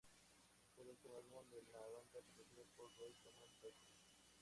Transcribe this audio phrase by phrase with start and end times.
[0.73, 3.93] Fue el último álbum de la banda producido por Roy Thomas Baker.